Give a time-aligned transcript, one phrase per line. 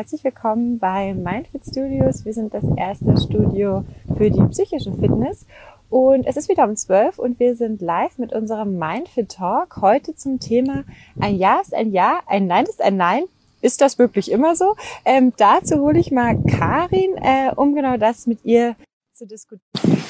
[0.00, 2.24] herzlich willkommen bei Mindfit Studios.
[2.24, 3.84] Wir sind das erste Studio
[4.16, 5.44] für die psychische Fitness
[5.90, 10.14] und es ist wieder um 12 und wir sind live mit unserem Mindfit Talk heute
[10.14, 10.84] zum Thema
[11.20, 13.24] ein Ja ist ein Ja, ein Nein ist ein Nein.
[13.60, 14.74] Ist das wirklich immer so?
[15.04, 18.76] Ähm, dazu hole ich mal Karin, äh, um genau das mit ihr
[19.12, 20.00] zu diskutieren.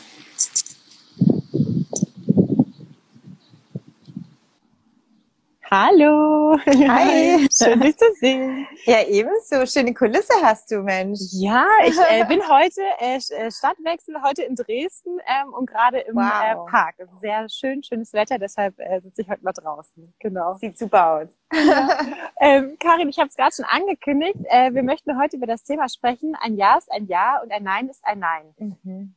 [5.72, 6.58] Hallo.
[6.66, 7.46] Hi.
[7.48, 8.66] Schön, dich zu sehen.
[8.86, 9.64] Ja, ebenso.
[9.66, 11.20] Schöne Kulisse hast du, Mensch.
[11.30, 16.16] Ja, ich äh, bin heute äh, äh, Stadtwechsel, heute in Dresden ähm, und gerade im
[16.16, 16.24] wow.
[16.24, 16.96] äh, Park.
[17.20, 20.12] Sehr schön, schönes Wetter, deshalb äh, sitze ich heute mal draußen.
[20.18, 20.54] Genau.
[20.54, 21.28] Sieht super aus.
[21.52, 22.00] Ja.
[22.40, 24.38] ähm, Karin, ich habe es gerade schon angekündigt.
[24.46, 26.36] Äh, wir möchten heute über das Thema sprechen.
[26.40, 28.54] Ein Ja ist ein Ja und ein Nein ist ein Nein.
[28.58, 29.14] Mhm.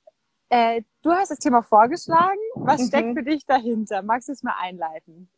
[0.50, 2.38] Äh, du hast das Thema vorgeschlagen.
[2.54, 2.88] Was mhm.
[2.90, 4.04] steckt für dich dahinter?
[4.04, 5.32] Magst du es mal einleiten?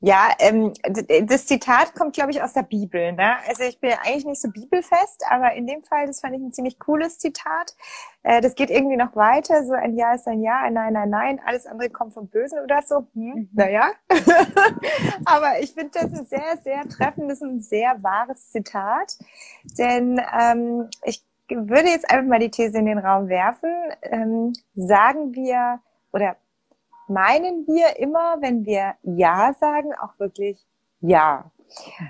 [0.00, 0.72] Ja, ähm,
[1.24, 3.12] das Zitat kommt, glaube ich, aus der Bibel.
[3.14, 3.36] Ne?
[3.48, 6.52] Also ich bin eigentlich nicht so bibelfest, aber in dem Fall, das fand ich ein
[6.52, 7.74] ziemlich cooles Zitat.
[8.22, 9.64] Äh, das geht irgendwie noch weiter.
[9.64, 11.40] So ein Ja ist ein Ja, ein Nein, ein Nein.
[11.44, 13.08] Alles andere kommt vom Bösen oder so.
[13.14, 13.48] Hm, mhm.
[13.52, 13.90] Naja.
[15.24, 19.18] aber ich finde das ein sehr, sehr treffendes und sehr wahres Zitat.
[19.78, 23.72] Denn ähm, ich würde jetzt einfach mal die These in den Raum werfen.
[24.02, 25.80] Ähm, sagen wir
[26.12, 26.36] oder
[27.08, 30.58] meinen wir immer, wenn wir Ja sagen, auch wirklich
[31.00, 31.50] Ja.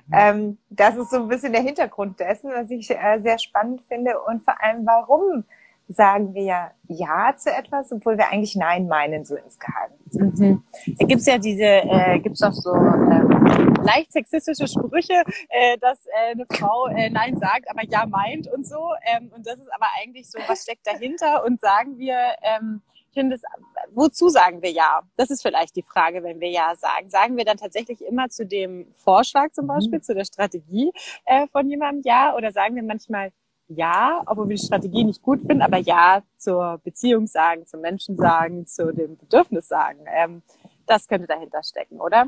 [0.06, 0.12] Mhm.
[0.12, 4.20] Ähm, das ist so ein bisschen der Hintergrund dessen, was ich äh, sehr spannend finde
[4.20, 5.44] und vor allem, warum
[5.88, 9.90] sagen wir Ja zu etwas, obwohl wir eigentlich Nein meinen, so insgeheim.
[10.12, 10.62] Mhm.
[10.98, 16.32] Da gibt's ja diese, äh, gibt's auch so ähm, leicht sexistische Sprüche, äh, dass äh,
[16.32, 18.90] eine Frau äh, Nein sagt, aber Ja meint und so.
[19.02, 21.44] Ähm, und das ist aber eigentlich so, was steckt dahinter?
[21.44, 23.42] Und sagen wir, ähm, ich finde es,
[23.92, 25.02] wozu sagen wir ja?
[25.16, 27.08] Das ist vielleicht die Frage, wenn wir ja sagen.
[27.08, 29.68] Sagen wir dann tatsächlich immer zu dem Vorschlag zum mhm.
[29.68, 30.02] Beispiel, mhm.
[30.02, 30.92] zu der Strategie
[31.24, 32.34] äh, von jemandem ja?
[32.34, 33.32] Oder sagen wir manchmal
[33.68, 38.16] ja, obwohl wir die Strategie nicht gut finden, aber ja zur Beziehung sagen, zum Menschen
[38.16, 40.00] sagen, zu dem Bedürfnis sagen.
[40.06, 40.42] Ähm,
[40.86, 42.26] das könnte dahinter stecken, oder?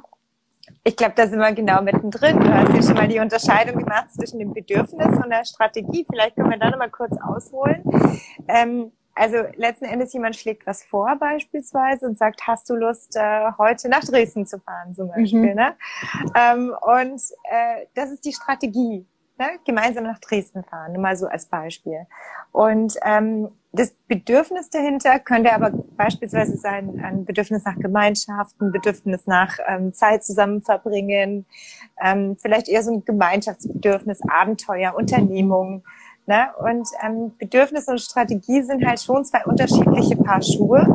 [0.84, 2.38] Ich glaube, da sind wir genau mittendrin.
[2.38, 6.06] Du hast ja schon mal die Unterscheidung gemacht zwischen dem Bedürfnis und der Strategie.
[6.08, 7.82] Vielleicht können wir da nochmal kurz ausholen.
[8.46, 13.50] Ähm, also letzten Endes jemand schlägt was vor beispielsweise und sagt, hast du Lust, äh,
[13.58, 15.50] heute nach Dresden zu fahren zum Beispiel.
[15.50, 15.56] Mhm.
[15.56, 15.76] Ne?
[16.34, 19.06] Ähm, und äh, das ist die Strategie.
[19.38, 19.46] Ne?
[19.66, 22.06] Gemeinsam nach Dresden fahren, nur mal so als Beispiel.
[22.52, 29.26] Und ähm, das Bedürfnis dahinter könnte aber beispielsweise sein, ein Bedürfnis nach Gemeinschaft, ein Bedürfnis
[29.26, 31.44] nach ähm, Zeit zusammen verbringen,
[32.02, 35.84] ähm, vielleicht eher so ein Gemeinschaftsbedürfnis, Abenteuer, Unternehmung.
[36.26, 36.48] Ne?
[36.58, 40.86] Und ähm, Bedürfnis und Strategie sind halt schon zwei unterschiedliche Paar Schuhe,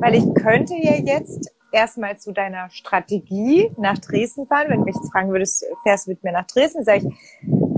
[0.00, 4.66] weil ich könnte ja jetzt erstmal zu deiner Strategie nach Dresden fahren.
[4.68, 7.14] Wenn du mich jetzt fragen würdest, fährst du mit mir nach Dresden, sage ich,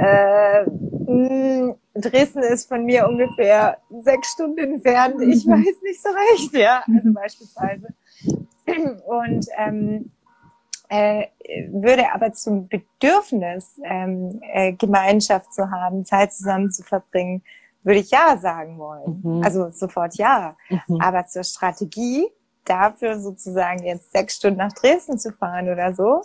[0.00, 5.20] äh, mh, hm, Dresden ist von mir ungefähr sechs Stunden entfernt.
[5.22, 5.52] Ich mhm.
[5.52, 7.88] weiß nicht so recht, ja, also beispielsweise.
[9.06, 10.10] Und ähm,
[10.88, 11.26] äh,
[11.70, 17.42] würde aber zum Bedürfnis, ähm, äh, Gemeinschaft zu haben, Zeit zusammen zu verbringen,
[17.82, 19.20] würde ich ja sagen wollen.
[19.22, 19.42] Mhm.
[19.42, 20.56] Also sofort ja.
[20.88, 21.00] Mhm.
[21.00, 22.26] Aber zur Strategie,
[22.64, 26.22] dafür sozusagen jetzt sechs Stunden nach Dresden zu fahren oder so,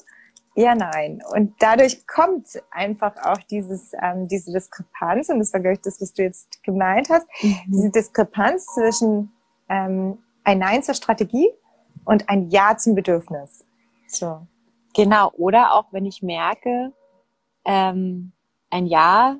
[0.55, 1.21] eher nein.
[1.33, 6.01] Und dadurch kommt einfach auch dieses, ähm, diese Diskrepanz, und das war, glaube ich, das,
[6.01, 7.55] was du jetzt gemeint hast, mhm.
[7.67, 9.31] diese Diskrepanz zwischen
[9.69, 11.49] ähm, ein Nein zur Strategie
[12.05, 13.65] und ein Ja zum Bedürfnis.
[14.09, 14.47] So.
[14.95, 16.91] Genau, oder auch wenn ich merke,
[17.63, 18.31] ähm,
[18.69, 19.37] ein Ja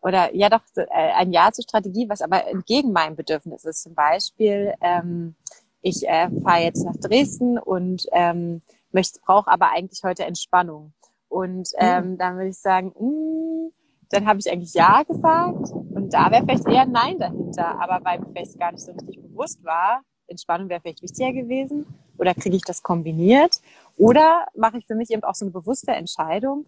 [0.00, 3.82] oder ja doch äh, ein Ja zur Strategie, was aber entgegen meinem Bedürfnis ist.
[3.82, 5.34] Zum Beispiel, ähm,
[5.82, 8.62] ich äh, fahre jetzt nach Dresden und ähm,
[8.92, 10.92] möchte, brauche aber eigentlich heute Entspannung.
[11.28, 11.78] Und mhm.
[11.78, 12.18] ähm, mhm.
[12.18, 13.72] dann würde ich sagen, mh, mm,
[14.10, 17.80] dann habe ich eigentlich Ja gesagt und da wäre vielleicht eher Nein dahinter.
[17.80, 21.86] Aber weil mir vielleicht gar nicht so richtig bewusst war, Entspannung wäre vielleicht wichtiger gewesen
[22.18, 23.60] oder kriege ich das kombiniert
[23.98, 26.66] oder mache ich für mich eben auch so eine bewusste Entscheidung,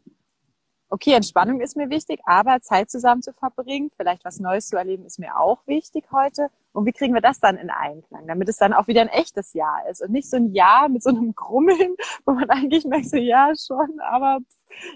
[0.90, 5.04] okay, Entspannung ist mir wichtig, aber Zeit zusammen zu verbringen, vielleicht was Neues zu erleben,
[5.04, 6.48] ist mir auch wichtig heute.
[6.72, 9.52] Und wie kriegen wir das dann in Einklang, damit es dann auch wieder ein echtes
[9.52, 13.10] Jahr ist und nicht so ein Jahr mit so einem Grummeln, wo man eigentlich merkt,
[13.10, 14.38] so ja schon, aber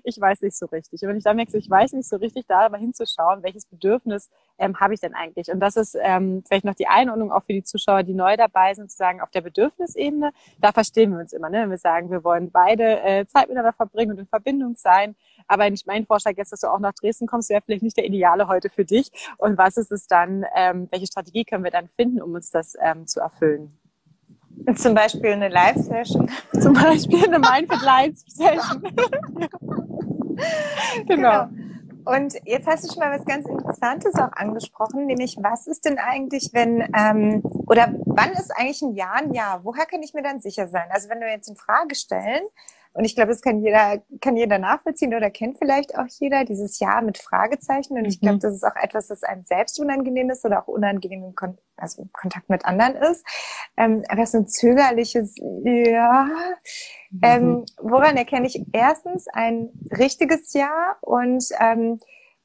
[0.05, 1.03] ich weiß nicht so richtig.
[1.03, 4.31] Und wenn ich dann merke, ich weiß nicht so richtig, da aber hinzuschauen, welches Bedürfnis
[4.59, 5.51] ähm, habe ich denn eigentlich?
[5.51, 8.75] Und das ist ähm, vielleicht noch die Einordnung auch für die Zuschauer, die neu dabei
[8.75, 11.63] sind, zu sagen, auf der Bedürfnisebene, da verstehen wir uns immer, ne?
[11.63, 15.17] wenn wir sagen, wir wollen beide äh, Zeit miteinander verbringen und in Verbindung sein.
[15.47, 18.49] Aber mein Vorschlag jetzt, dass du auch nach Dresden kommst, wäre vielleicht nicht der Ideale
[18.49, 19.11] heute für dich.
[19.39, 22.77] Und was ist es dann, ähm, welche Strategie können wir dann finden, um uns das
[22.81, 23.82] ähm, zu erfüllen?
[24.77, 26.31] Zum Beispiel eine Live-Session.
[26.61, 28.83] Zum Beispiel eine Mindful Live-Session.
[31.07, 31.07] genau.
[31.07, 31.49] genau.
[32.05, 35.99] Und jetzt hast du schon mal was ganz Interessantes auch angesprochen, nämlich was ist denn
[35.99, 39.65] eigentlich, wenn, ähm, oder wann ist eigentlich ein Jahr ein Jahr?
[39.65, 40.89] Woher kann ich mir dann sicher sein?
[40.91, 42.43] Also wenn wir jetzt in Frage stellen,
[42.95, 46.79] und ich glaube, das kann jeder, kann jeder nachvollziehen oder kennt vielleicht auch jeder, dieses
[46.79, 47.97] Jahr mit Fragezeichen.
[47.97, 48.41] Und ich glaube, mhm.
[48.41, 52.07] das ist auch etwas, das einem selbst unangenehm ist oder auch unangenehm im Kon also
[52.13, 53.27] Kontakt mit anderen ist.
[53.77, 56.29] Ähm, aber so ein zögerliches, ja.
[57.11, 57.21] Mhm.
[57.23, 61.99] Ähm, woran erkenne ich erstens ein richtiges Ja und ähm,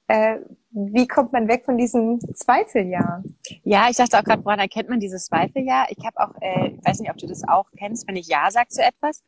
[0.07, 0.39] äh,
[0.71, 3.21] wie kommt man weg von diesem Zweifeljahr?
[3.63, 5.87] Ja, ich dachte auch gerade, woran erkennt man dieses Zweifeljahr?
[5.89, 8.49] Ich habe auch, äh, ich weiß nicht, ob du das auch kennst, wenn ich Ja
[8.49, 9.23] sage zu etwas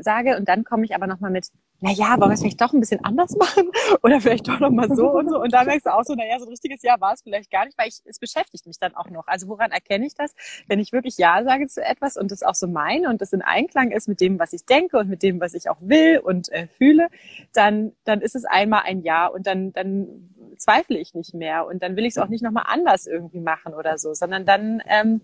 [0.00, 1.48] sage und dann komme ich aber nochmal mit,
[1.80, 3.70] na ja, wollen wir es vielleicht doch ein bisschen anders machen
[4.02, 6.38] oder vielleicht doch nochmal so und so und da merkst du auch so, na ja,
[6.38, 8.94] so ein richtiges Ja war es vielleicht gar nicht, weil ich, es beschäftigt mich dann
[8.94, 9.26] auch noch.
[9.26, 10.34] Also woran erkenne ich das?
[10.68, 13.42] Wenn ich wirklich Ja sage zu etwas und das auch so meine und das in
[13.42, 16.50] Einklang ist mit dem, was ich denke und mit dem, was ich auch will und
[16.52, 17.08] äh, fühle,
[17.52, 21.82] dann, dann ist es einmal ein Ja und dann, dann zweifle ich nicht mehr und
[21.82, 25.22] dann will ich es auch nicht nochmal anders irgendwie machen oder so, sondern dann ähm,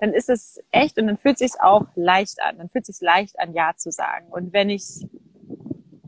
[0.00, 2.56] dann ist es echt und dann fühlt es sich auch leicht an.
[2.56, 4.26] Dann fühlt es sich leicht an, Ja zu sagen.
[4.30, 5.06] Und wenn ich,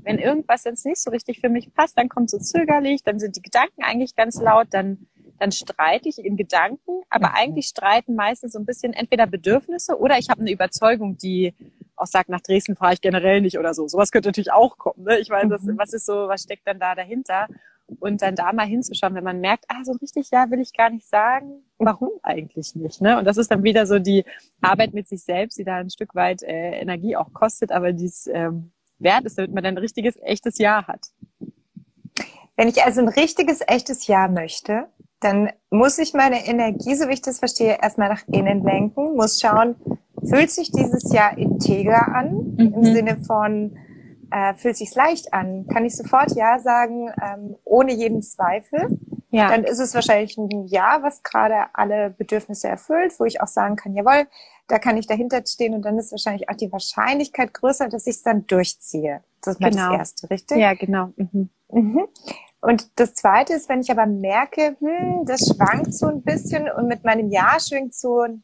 [0.02, 3.36] wenn irgendwas jetzt nicht so richtig für mich passt, dann kommt so zögerlich, dann sind
[3.36, 5.06] die Gedanken eigentlich ganz laut, dann,
[5.38, 7.34] dann streite ich in Gedanken, aber mhm.
[7.34, 11.54] eigentlich streiten meistens so ein bisschen entweder Bedürfnisse oder ich habe eine Überzeugung, die
[12.02, 13.88] auch sagt, nach Dresden fahre ich generell nicht oder so.
[13.88, 15.04] Sowas könnte natürlich auch kommen.
[15.04, 15.18] Ne?
[15.18, 15.78] Ich meine, das, mhm.
[15.78, 17.46] was ist so, was steckt dann da dahinter?
[18.00, 20.90] und dann da mal hinzuschauen, wenn man merkt, ah, so richtig ja will ich gar
[20.90, 23.18] nicht sagen, warum eigentlich nicht, ne?
[23.18, 24.24] Und das ist dann wieder so die
[24.60, 28.26] Arbeit mit sich selbst, die da ein Stück weit äh, Energie auch kostet, aber dies
[28.32, 31.08] ähm, wert ist, damit man ein richtiges, echtes Ja hat.
[32.56, 34.86] Wenn ich also ein richtiges, echtes Ja möchte,
[35.20, 39.40] dann muss ich meine Energie, so wie ich das verstehe, erstmal nach innen lenken, muss
[39.40, 39.76] schauen,
[40.28, 42.74] fühlt sich dieses Jahr integer an, mhm.
[42.74, 43.76] im Sinne von,
[44.30, 48.98] äh, fühlt sich leicht an, kann ich sofort Ja sagen, ähm, ohne jeden Zweifel.
[49.30, 49.48] Ja.
[49.48, 53.76] Dann ist es wahrscheinlich ein Ja, was gerade alle Bedürfnisse erfüllt, wo ich auch sagen
[53.76, 54.26] kann, jawohl,
[54.68, 58.16] da kann ich dahinter stehen und dann ist wahrscheinlich auch die Wahrscheinlichkeit größer, dass ich
[58.16, 59.22] es dann durchziehe.
[59.40, 59.90] Das ist mal genau.
[59.90, 60.58] das Erste, richtig?
[60.58, 61.12] Ja, genau.
[61.16, 61.48] Mhm.
[61.70, 62.08] Mhm.
[62.60, 66.86] Und das Zweite ist, wenn ich aber merke, hm, das schwankt so ein bisschen und
[66.86, 68.42] mit meinem Ja schwingt so ein,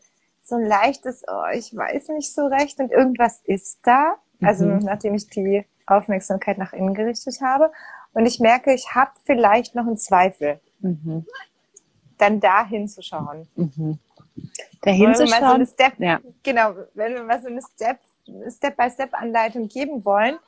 [0.48, 4.16] so ein leichtes, oh, ich weiß nicht so recht und irgendwas ist da.
[4.40, 4.78] Also mhm.
[4.78, 7.72] nachdem ich die Aufmerksamkeit nach innen gerichtet habe
[8.12, 11.26] und ich merke, ich habe vielleicht noch einen Zweifel, mhm.
[12.18, 13.48] dann da hinzuschauen.
[13.56, 13.98] Mhm.
[14.82, 15.66] Da hinzuschauen.
[15.66, 16.20] So ja.
[16.42, 17.98] Genau, wenn wir mal so eine Step,
[18.48, 20.38] Step-by-Step-Anleitung geben wollen,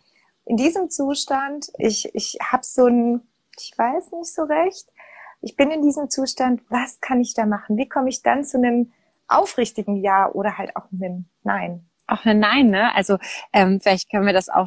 [0.47, 3.23] in diesem Zustand, ich, ich habe so ein,
[3.59, 4.87] ich weiß nicht so recht,
[5.43, 7.77] ich bin in diesem Zustand, was kann ich da machen?
[7.77, 8.93] Wie komme ich dann zu einem
[9.31, 11.89] aufrichtigen Ja oder halt auch einem Nein?
[12.07, 12.95] Auch ein Nein, ne?
[12.95, 13.19] Also
[13.53, 14.67] ähm, vielleicht können wir das auch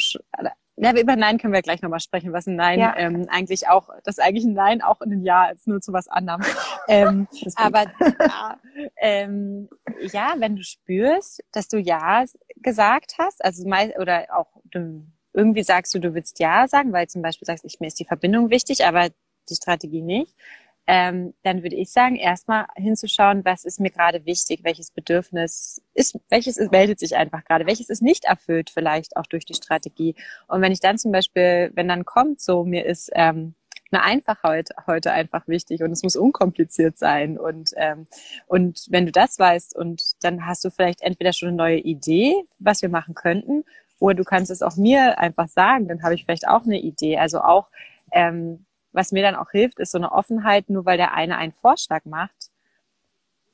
[0.75, 2.95] ja, über Nein können wir gleich nochmal sprechen, was ein Nein ja.
[2.97, 5.93] ähm, eigentlich auch, das ist eigentlich ein Nein auch in einem Ja ist nur zu
[5.93, 6.41] was anderem.
[6.87, 8.59] ähm, aber ja,
[8.97, 9.69] ähm,
[10.11, 12.25] ja, wenn du spürst, dass du Ja
[12.57, 17.07] gesagt hast, also mal, oder auch du, irgendwie sagst du, du willst Ja sagen, weil
[17.07, 19.09] zum Beispiel sagst, ich, mir ist die Verbindung wichtig, aber
[19.49, 20.35] die Strategie nicht
[20.85, 26.19] ähm, dann würde ich sagen, erstmal hinzuschauen, was ist mir gerade wichtig, welches Bedürfnis ist,
[26.29, 30.15] welches ist, meldet sich einfach gerade, welches ist nicht erfüllt vielleicht auch durch die Strategie.
[30.47, 33.55] Und wenn ich dann zum Beispiel, wenn dann kommt, so mir ist ähm,
[33.91, 38.07] eine Einfachheit heute einfach wichtig und es muss unkompliziert sein und ähm,
[38.47, 42.33] und wenn du das weißt und dann hast du vielleicht entweder schon eine neue Idee,
[42.59, 43.63] was wir machen könnten,
[43.99, 47.17] oder du kannst es auch mir einfach sagen, dann habe ich vielleicht auch eine Idee.
[47.17, 47.69] Also auch
[48.11, 51.51] ähm, was mir dann auch hilft, ist so eine Offenheit, nur weil der eine einen
[51.51, 52.51] Vorschlag macht,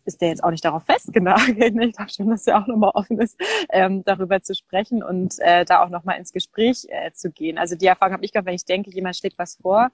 [0.05, 1.75] ist der jetzt auch nicht darauf festgenagelt.
[1.79, 5.65] Ich glaube schon, dass er auch nochmal offen ist, ähm, darüber zu sprechen und äh,
[5.65, 7.57] da auch nochmal ins Gespräch äh, zu gehen.
[7.57, 9.89] Also die Erfahrung habe ich gehabt, wenn ich denke, jemand schlägt was vor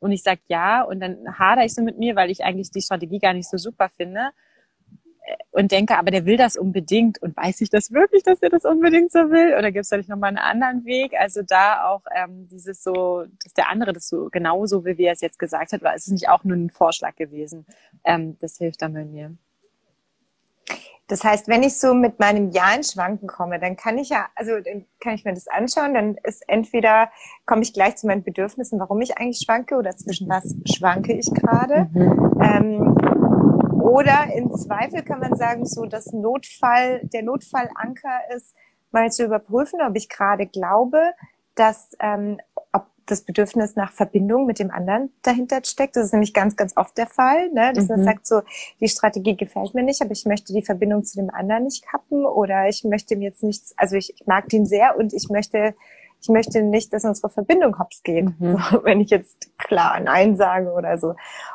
[0.00, 2.82] und ich sage ja und dann hader ich so mit mir, weil ich eigentlich die
[2.82, 4.30] Strategie gar nicht so super finde
[5.50, 8.64] und denke, aber der will das unbedingt und weiß ich das wirklich, dass er das
[8.64, 9.54] unbedingt so will?
[9.58, 11.14] Oder gibt es da nicht nochmal einen anderen Weg?
[11.18, 15.12] Also da auch ähm, dieses so, dass der andere das so genauso will, wie er
[15.12, 17.66] es jetzt gesagt hat, weil es ist nicht auch nur ein Vorschlag gewesen.
[18.04, 19.36] Ähm, das hilft dann bei mir.
[21.08, 24.26] Das heißt, wenn ich so mit meinem Ja in Schwanken komme, dann kann ich ja,
[24.34, 27.10] also dann kann ich mir das anschauen, dann ist entweder
[27.46, 31.32] komme ich gleich zu meinen Bedürfnissen, warum ich eigentlich schwanke oder zwischen was schwanke ich
[31.32, 31.88] gerade.
[31.94, 32.40] Mhm.
[32.42, 33.17] Ähm,
[33.88, 38.54] oder im Zweifel kann man sagen, so das Notfall, der Notfallanker ist,
[38.90, 41.00] mal zu überprüfen, ob ich gerade glaube,
[41.54, 42.38] dass ähm,
[42.72, 45.96] ob das Bedürfnis nach Verbindung mit dem anderen dahinter steckt.
[45.96, 47.72] Das ist nämlich ganz, ganz oft der Fall, ne?
[47.72, 47.96] dass mhm.
[47.96, 48.42] man sagt so,
[48.80, 52.26] die Strategie gefällt mir nicht, aber ich möchte die Verbindung zu dem anderen nicht kappen
[52.26, 55.74] oder ich möchte mir jetzt nichts, also ich, ich mag den sehr und ich möchte
[56.20, 58.58] ich möchte nicht, dass unsere Verbindung hops geht, mhm.
[58.70, 61.14] so, wenn ich jetzt klar Nein sage oder so.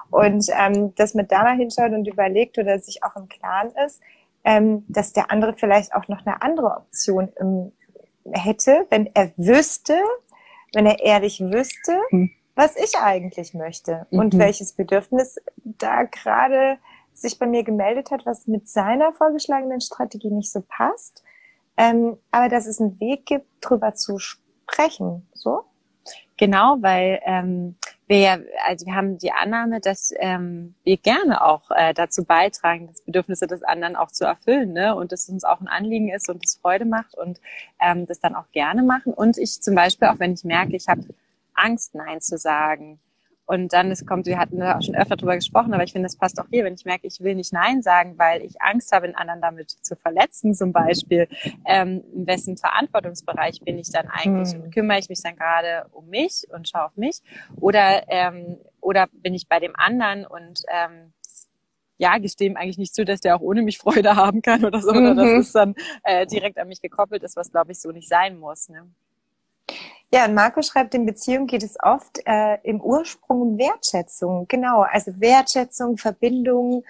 [0.09, 4.01] Und ähm, dass man da mal hinschaut und überlegt oder sich auch im Klaren ist,
[4.43, 7.71] ähm, dass der andere vielleicht auch noch eine andere Option im,
[8.31, 9.97] hätte, wenn er wüsste,
[10.73, 12.31] wenn er ehrlich wüsste, mhm.
[12.55, 14.19] was ich eigentlich möchte mhm.
[14.19, 16.77] und welches Bedürfnis da gerade
[17.13, 21.23] sich bei mir gemeldet hat, was mit seiner vorgeschlagenen Strategie nicht so passt.
[21.77, 24.42] Ähm, aber dass es einen Weg gibt, drüber zu sprechen.
[25.33, 25.63] So?
[26.37, 27.75] Genau, weil ähm,
[28.07, 33.01] wir, also wir haben die Annahme, dass ähm, wir gerne auch äh, dazu beitragen, das
[33.01, 34.95] Bedürfnisse des anderen auch zu erfüllen, ne?
[34.95, 37.39] Und dass es uns auch ein Anliegen ist und es Freude macht und
[37.79, 39.13] ähm, das dann auch gerne machen.
[39.13, 41.03] Und ich zum Beispiel, auch wenn ich merke, ich habe
[41.53, 42.99] Angst, Nein zu sagen,
[43.45, 46.05] und dann es kommt, wir hatten da auch schon öfter drüber gesprochen, aber ich finde,
[46.05, 48.91] das passt auch hier, wenn ich merke, ich will nicht Nein sagen, weil ich Angst
[48.91, 51.27] habe, den anderen damit zu verletzen, zum Beispiel.
[51.65, 54.63] Ähm, in wessen Verantwortungsbereich bin ich dann eigentlich mhm.
[54.63, 57.19] und kümmere ich mich dann gerade um mich und schaue auf mich?
[57.59, 61.13] Oder, ähm, oder bin ich bei dem anderen und ähm,
[61.97, 64.81] ja, gestehe ihm eigentlich nicht zu, dass der auch ohne mich Freude haben kann oder
[64.81, 64.93] so.
[64.93, 64.97] Mhm.
[64.97, 68.07] Oder das ist dann äh, direkt an mich gekoppelt ist, was glaube ich so nicht
[68.07, 68.69] sein muss.
[68.69, 68.89] Ne?
[70.13, 74.45] Ja, und Marco schreibt, in Beziehungen geht es oft äh, im Ursprung um Wertschätzung.
[74.47, 76.83] Genau, also Wertschätzung, Verbindung,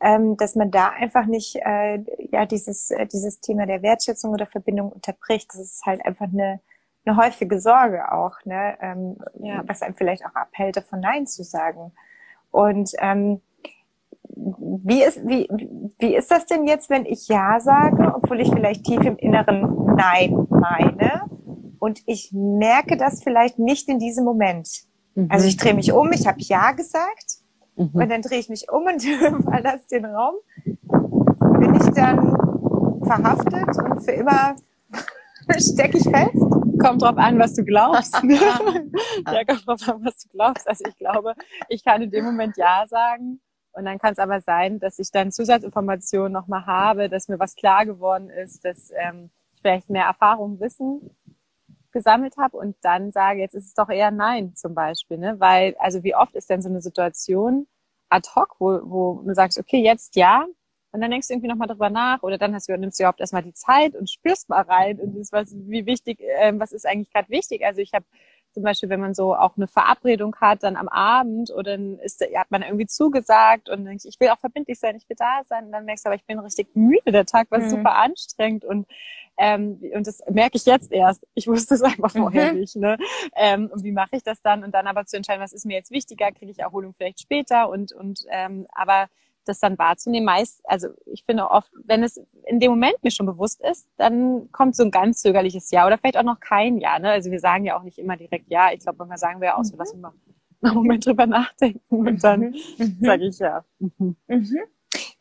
[0.00, 4.46] ähm, dass man da einfach nicht äh, ja dieses äh, dieses Thema der Wertschätzung oder
[4.46, 5.50] Verbindung unterbricht.
[5.52, 6.60] Das ist halt einfach eine
[7.04, 8.78] eine häufige Sorge auch, ne?
[8.80, 9.62] Ähm, ja.
[9.66, 11.92] was einem vielleicht auch abhält, davon Nein zu sagen.
[12.50, 13.42] Und ähm,
[14.24, 15.48] wie ist, wie,
[15.98, 19.96] wie ist das denn jetzt, wenn ich Ja sage, obwohl ich vielleicht tief im Inneren
[19.96, 21.29] Nein meine?
[21.80, 24.68] Und ich merke das vielleicht nicht in diesem Moment.
[25.14, 25.28] Mhm.
[25.30, 27.38] Also ich drehe mich um, ich habe Ja gesagt
[27.74, 27.90] mhm.
[27.94, 29.02] und dann drehe ich mich um und
[29.44, 30.34] verlasse den Raum.
[30.54, 32.36] Bin ich dann
[33.02, 34.54] verhaftet und für immer
[35.58, 36.36] stecke ich fest?
[36.78, 38.22] Kommt drauf an, was du glaubst.
[38.22, 40.68] ja, kommt drauf an, was du glaubst.
[40.68, 41.34] Also ich glaube,
[41.68, 43.40] ich kann in dem Moment Ja sagen.
[43.72, 47.54] Und dann kann es aber sein, dass ich dann Zusatzinformationen nochmal habe, dass mir was
[47.54, 51.10] klar geworden ist, dass ähm, ich vielleicht mehr Erfahrung, Wissen
[51.92, 55.38] gesammelt habe und dann sage, jetzt ist es doch eher Nein zum Beispiel, ne?
[55.38, 57.66] Weil, also wie oft ist denn so eine Situation
[58.08, 60.46] ad hoc, wo, wo du sagst, okay, jetzt ja,
[60.92, 63.20] und dann denkst du irgendwie nochmal drüber nach oder dann hast du, nimmst du überhaupt
[63.20, 66.86] erstmal die Zeit und spürst mal rein und das, was, wie wichtig, äh, was ist
[66.86, 67.64] eigentlich gerade wichtig.
[67.64, 68.04] Also ich habe
[68.52, 72.20] zum Beispiel, wenn man so auch eine Verabredung hat, dann am Abend oder dann ist,
[72.34, 75.66] hat man irgendwie zugesagt und denkt, ich will auch verbindlich sein, ich will da sein
[75.66, 77.70] und dann merkst du, aber ich bin richtig müde, der Tag war mhm.
[77.70, 78.88] super anstrengend und
[79.40, 81.26] ähm, und das merke ich jetzt erst.
[81.34, 82.60] Ich wusste es einfach vorher mhm.
[82.60, 82.76] nicht.
[82.76, 82.98] Ne?
[83.34, 84.62] Ähm, und wie mache ich das dann?
[84.62, 87.70] Und dann aber zu entscheiden, was ist mir jetzt wichtiger, kriege ich Erholung vielleicht später
[87.70, 89.08] und und ähm, aber
[89.46, 90.26] das dann wahrzunehmen.
[90.26, 94.52] Meist, also ich finde oft, wenn es in dem Moment mir schon bewusst ist, dann
[94.52, 96.98] kommt so ein ganz zögerliches Ja oder vielleicht auch noch kein Ja.
[96.98, 97.10] Ne?
[97.10, 98.70] Also wir sagen ja auch nicht immer direkt Ja.
[98.72, 99.78] Ich glaube, manchmal sagen wir ja auch so, mhm.
[99.78, 100.12] lass uns mal
[100.62, 102.56] einen Moment drüber nachdenken und dann mhm.
[102.76, 102.96] mhm.
[103.00, 103.64] sage ich Ja.
[103.78, 104.16] Mhm.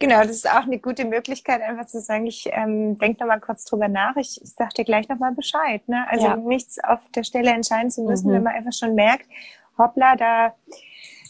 [0.02, 0.08] Mhm.
[0.08, 3.66] Genau, das ist auch eine gute Möglichkeit, einfach zu sagen, ich ähm, denke nochmal kurz
[3.66, 5.88] drüber nach, ich, ich sag dir gleich nochmal Bescheid.
[5.88, 6.06] Ne?
[6.10, 6.36] Also ja.
[6.36, 9.28] nichts auf der Stelle entscheiden zu müssen, wenn man einfach schon merkt,
[9.78, 10.54] hoppla, da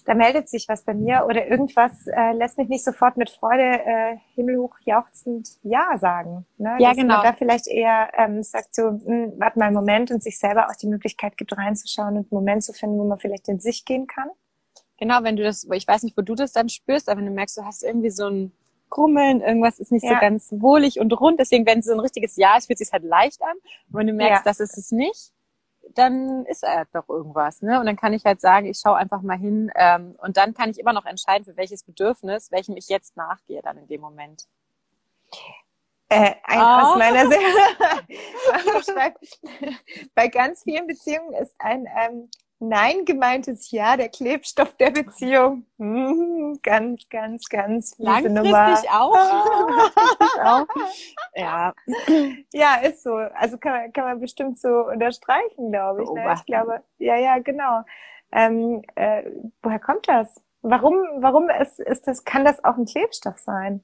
[0.10, 3.62] da meldet sich was bei mir oder irgendwas äh, lässt mich nicht sofort mit Freude
[3.86, 6.48] äh, himmelhoch jauchzend Ja sagen.
[6.58, 6.78] Ne?
[6.80, 7.18] Ja, Dass genau.
[7.18, 10.40] Man da vielleicht eher ähm, sagt so, mh, hm, warte mal einen Moment und sich
[10.40, 13.60] selber auch die Möglichkeit gibt, reinzuschauen und einen Moment zu finden, wo man vielleicht in
[13.60, 14.30] sich gehen kann.
[15.00, 17.32] Genau, wenn du das, ich weiß nicht, wo du das dann spürst, aber wenn du
[17.32, 18.52] merkst, du hast irgendwie so ein
[18.90, 20.16] Krummeln, irgendwas ist nicht ja.
[20.16, 22.88] so ganz wohlig und rund, deswegen, wenn es so ein richtiges Ja ist, fühlt es
[22.88, 23.56] sich halt leicht an.
[23.92, 24.52] Und wenn du merkst, ja.
[24.52, 25.32] das ist es nicht,
[25.96, 27.62] dann ist er doch irgendwas.
[27.62, 27.80] Ne?
[27.80, 30.70] Und dann kann ich halt sagen, ich schaue einfach mal hin ähm, und dann kann
[30.70, 34.48] ich immer noch entscheiden, für welches Bedürfnis, welchem ich jetzt nachgehe dann in dem Moment.
[36.10, 36.62] Äh, ein, oh.
[36.62, 37.40] Aus meiner Sicht.
[40.16, 42.30] bei ganz vielen Beziehungen ist ein ähm,
[42.62, 45.66] Nein gemeintes Ja der Klebstoff der Beziehung.
[45.78, 49.16] Hm, ganz, ganz, ganz Langfristig auch.
[49.16, 50.68] Langfristig auch.
[51.36, 51.74] Ja.
[52.52, 53.16] ja, ist so.
[53.16, 56.10] Also kann man, kann man bestimmt so unterstreichen, glaube ich.
[56.10, 56.34] Ne?
[56.36, 57.84] Ich glaube, ja, ja, genau.
[58.32, 59.24] Ähm, äh,
[59.64, 60.44] woher kommt das?
[60.62, 63.84] Warum, warum ist, ist das, kann das auch ein Klebstoff sein?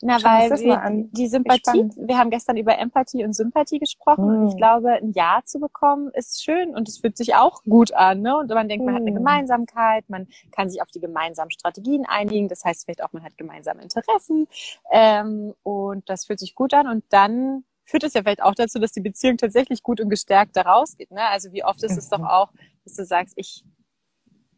[0.00, 4.28] Na, weil wir, die Sympathie, wir haben gestern über Empathie und Sympathie gesprochen mm.
[4.28, 4.58] und ich hm.
[4.58, 8.36] glaube, ein Ja zu bekommen ist schön und es fühlt sich auch gut an, ne?
[8.38, 9.16] Und man denkt, man hat eine hm.
[9.16, 13.36] Gemeinsamkeit, man kann sich auf die gemeinsamen Strategien einigen, das heißt vielleicht auch, man hat
[13.36, 14.46] gemeinsame Interessen
[14.92, 18.78] ähm, und das fühlt sich gut an und dann führt es ja vielleicht auch dazu,
[18.78, 21.26] dass die Beziehung tatsächlich gut und gestärkt da rausgeht, ne?
[21.28, 21.98] Also wie oft ist mhm.
[21.98, 22.26] es doch mhm.
[22.26, 22.52] auch,
[22.84, 23.64] dass du sagst, ich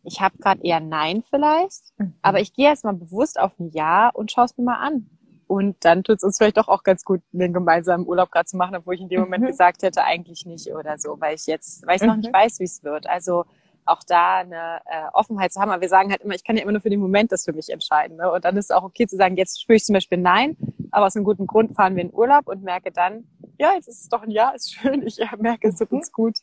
[0.03, 2.15] ich habe gerade eher Nein vielleicht, mhm.
[2.21, 5.09] aber ich gehe erst mal bewusst auf ein Ja und schaue es mir mal an
[5.51, 8.57] und dann tut es uns vielleicht doch auch ganz gut, den gemeinsamen Urlaub gerade zu
[8.57, 9.49] machen, obwohl ich in dem Moment mhm.
[9.49, 12.07] gesagt hätte, eigentlich nicht oder so, weil ich jetzt, weil ich mhm.
[12.07, 12.37] noch nicht mhm.
[12.37, 13.09] weiß, wie es wird.
[13.09, 13.47] Also
[13.85, 15.73] auch da eine äh, Offenheit zu haben.
[15.73, 17.53] Aber wir sagen halt immer, ich kann ja immer nur für den Moment das für
[17.53, 18.19] mich entscheiden.
[18.19, 18.31] Ne?
[18.31, 20.57] Und dann ist es auch okay zu sagen, jetzt spüre ich zum Beispiel Nein,
[20.93, 23.25] aber aus einem guten Grund fahren wir in Urlaub und merke dann,
[23.59, 26.13] ja, jetzt ist es doch ein Ja, ist schön, ich äh, merke, es tut uns
[26.13, 26.39] gut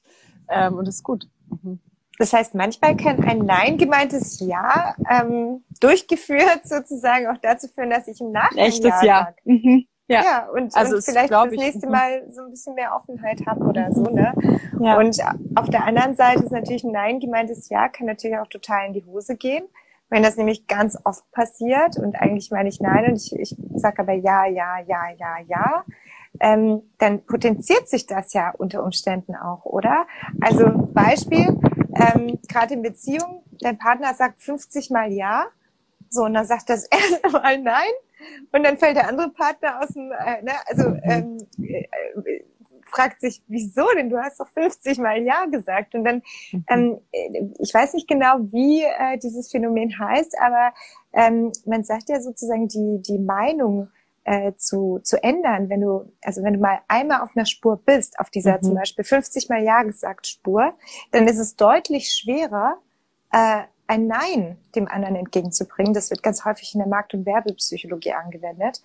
[0.49, 1.29] ähm, und es ist gut.
[1.63, 1.79] Mhm.
[2.17, 8.07] Das heißt, manchmal kann ein Nein gemeintes Ja ähm, durchgeführt sozusagen auch dazu führen, dass
[8.07, 9.33] ich im Nachhinein Echtes Ja, ja.
[9.45, 9.86] Mhm.
[10.09, 10.24] Ja.
[10.24, 11.91] ja, und, also und vielleicht das nächste mhm.
[11.91, 14.33] Mal so ein bisschen mehr Offenheit habe oder so, ne?
[14.79, 14.97] Ja.
[14.97, 15.19] Und
[15.55, 18.93] auf der anderen Seite ist natürlich ein Nein gemeintes Ja, kann natürlich auch total in
[18.93, 19.65] die Hose gehen.
[20.09, 24.00] Wenn das nämlich ganz oft passiert und eigentlich meine ich Nein und ich, ich sage
[24.00, 25.83] aber Ja, Ja, Ja, Ja, Ja,
[26.39, 30.07] ähm, dann potenziert sich das ja unter Umständen auch, oder?
[30.39, 31.47] Also Beispiel,
[32.00, 35.48] ähm, gerade in Beziehung, dein Partner sagt 50 Mal Ja,
[36.10, 37.92] so, und dann sagt das erste Mal Nein
[38.51, 41.01] und dann fällt der andere Partner aus dem, äh, ne, also mhm.
[41.04, 41.88] ähm, äh,
[42.88, 44.10] fragt sich, wieso denn?
[44.10, 45.94] Du hast doch 50 Mal Ja gesagt.
[45.94, 46.63] Und dann, mhm.
[46.70, 50.74] ähm, ich weiß nicht genau, wie äh, dieses Phänomen heißt, aber
[51.13, 53.89] ähm, man sagt ja sozusagen die, die Meinung
[54.27, 58.19] äh, zu, zu ändern, wenn du, also wenn du mal einmal auf einer Spur bist,
[58.19, 58.62] auf dieser mhm.
[58.62, 60.74] zum Beispiel 50 Mal Ja gesagt Spur,
[61.12, 62.77] dann ist es deutlich schwerer,
[63.31, 65.93] äh, ein Nein dem anderen entgegenzubringen.
[65.93, 68.81] Das wird ganz häufig in der Markt- und Werbepsychologie angewendet.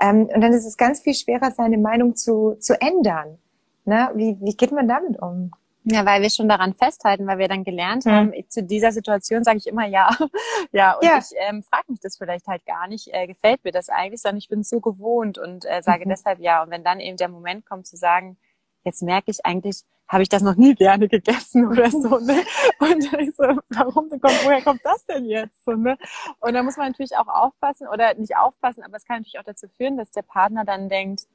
[0.00, 3.36] Ähm, und dann ist es ganz viel schwerer, seine Meinung zu, zu ändern.
[3.84, 4.10] Ne?
[4.14, 5.50] Wie, wie geht man damit um?
[5.88, 8.12] Ja, weil wir schon daran festhalten, weil wir dann gelernt hm.
[8.12, 10.10] haben, zu dieser Situation sage ich immer ja.
[10.72, 11.18] ja, und ja.
[11.18, 14.38] ich ähm, frage mich das vielleicht halt gar nicht, äh, gefällt mir das eigentlich, sondern
[14.38, 16.08] ich bin so gewohnt und äh, sage mhm.
[16.08, 16.64] deshalb ja.
[16.64, 18.36] Und wenn dann eben der Moment kommt zu sagen,
[18.82, 22.44] jetzt merke ich eigentlich, habe ich das noch nie gerne gegessen oder so, ne?
[22.80, 25.64] Und ich so, warum, kommt, woher kommt das denn jetzt?
[25.64, 25.96] So, ne?
[26.40, 29.44] Und da muss man natürlich auch aufpassen oder nicht aufpassen, aber es kann natürlich auch
[29.44, 31.26] dazu führen, dass der Partner dann denkt,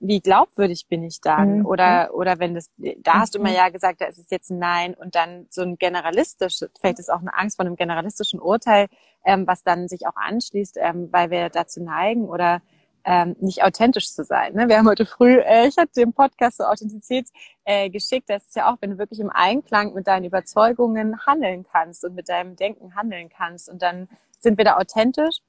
[0.00, 1.58] wie glaubwürdig bin ich dann?
[1.58, 1.66] Mhm.
[1.66, 3.56] Oder, oder wenn das, da hast du immer mhm.
[3.56, 7.12] ja gesagt, da ist es jetzt ein Nein und dann so ein generalistisches, vielleicht ist
[7.12, 8.88] auch eine Angst vor einem generalistischen Urteil,
[9.24, 12.62] ähm, was dann sich auch anschließt, ähm, weil wir dazu neigen oder
[13.04, 14.54] ähm, nicht authentisch zu sein.
[14.54, 14.68] Ne?
[14.68, 17.28] Wir haben heute früh, äh, ich hatte den Podcast zur Authentizität
[17.64, 21.64] äh, geschickt, das ist ja auch, wenn du wirklich im Einklang mit deinen Überzeugungen handeln
[21.70, 24.08] kannst und mit deinem Denken handeln kannst und dann
[24.38, 25.40] sind wir da authentisch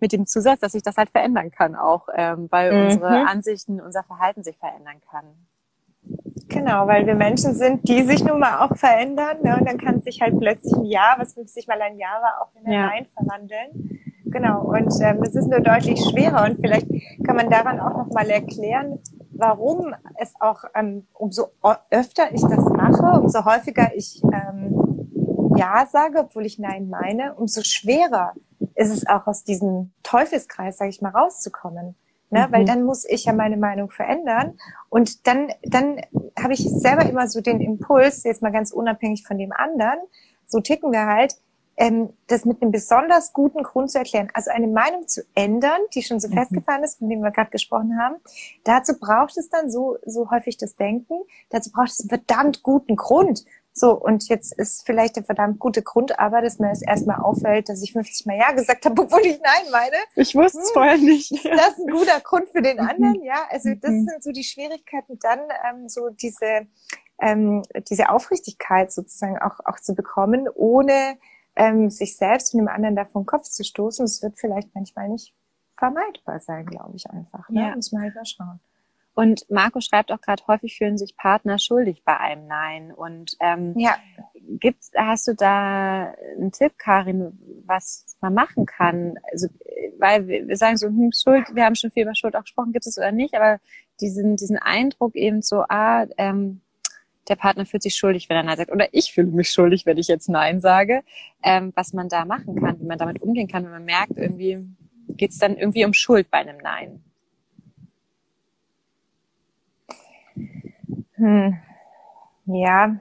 [0.00, 2.84] mit dem Zusatz, dass sich das halt verändern kann auch, ähm, weil mhm.
[2.84, 5.24] unsere Ansichten, unser Verhalten sich verändern kann.
[6.48, 9.38] Genau, weil wir Menschen sind, die sich nun mal auch verändern.
[9.42, 9.56] Ne?
[9.58, 12.60] Und dann kann sich halt plötzlich ein Jahr, was 50 mal ein Jahr war, auch
[12.60, 12.86] in ein ja.
[12.86, 14.00] Nein verwandeln.
[14.26, 16.88] Genau, und ähm, es ist nur deutlich schwerer und vielleicht
[17.24, 18.98] kann man daran auch nochmal erklären,
[19.30, 21.46] warum es auch, ähm, umso
[21.90, 27.62] öfter ich das mache, umso häufiger ich ähm, Ja sage, obwohl ich Nein meine, umso
[27.62, 28.34] schwerer
[28.76, 31.96] ist es auch aus diesem Teufelskreis, sage ich mal, rauszukommen.
[32.30, 32.46] Ne?
[32.46, 32.52] Mhm.
[32.52, 34.58] Weil dann muss ich ja meine Meinung verändern
[34.88, 36.00] und dann, dann
[36.38, 39.98] habe ich selber immer so den Impuls, jetzt mal ganz unabhängig von dem anderen,
[40.46, 41.36] so ticken wir halt,
[41.76, 44.28] ähm, das mit einem besonders guten Grund zu erklären.
[44.32, 46.32] Also eine Meinung zu ändern, die schon so mhm.
[46.32, 48.16] festgefahren ist, von dem wir gerade gesprochen haben.
[48.64, 51.14] Dazu braucht es dann so, so häufig das Denken.
[51.50, 53.44] Dazu braucht es einen verdammt guten Grund.
[53.78, 57.68] So, und jetzt ist vielleicht der verdammt gute Grund, aber dass mir das erstmal auffällt,
[57.68, 59.96] dass ich 50 Mal Ja gesagt habe, obwohl ich Nein meine.
[60.14, 61.30] Ich wusste es hm, vorher nicht.
[61.30, 63.22] Ist das ein guter Grund für den anderen?
[63.22, 64.06] Ja, also das mhm.
[64.06, 66.66] sind so die Schwierigkeiten, dann ähm, so diese,
[67.20, 71.18] ähm, diese Aufrichtigkeit sozusagen auch, auch zu bekommen, ohne
[71.54, 74.06] ähm, sich selbst und dem anderen da vom Kopf zu stoßen.
[74.06, 75.34] Es wird vielleicht manchmal nicht
[75.76, 77.50] vermeidbar sein, glaube ich einfach.
[77.50, 77.60] Ne?
[77.60, 77.76] Ja.
[77.76, 78.58] Muss man halt mal schauen.
[79.16, 82.92] Und Marco schreibt auch gerade, häufig fühlen sich Partner schuldig bei einem Nein.
[82.92, 83.96] Und ähm, ja.
[84.60, 89.14] gibt's, hast du da einen Tipp, Karin, was man machen kann?
[89.32, 89.48] Also,
[89.98, 92.86] weil wir sagen so, hm, Schuld, wir haben schon viel über Schuld auch gesprochen, gibt
[92.86, 93.58] es oder nicht, aber
[94.02, 96.60] diesen, diesen Eindruck eben so, ah, ähm,
[97.26, 98.70] der Partner fühlt sich schuldig, wenn er Nein sagt.
[98.70, 101.02] Oder ich fühle mich schuldig, wenn ich jetzt Nein sage.
[101.42, 104.68] Ähm, was man da machen kann, wie man damit umgehen kann, wenn man merkt, irgendwie
[105.08, 107.02] geht es dann irgendwie um Schuld bei einem Nein.
[111.16, 111.58] Hm.
[112.46, 112.96] Ja.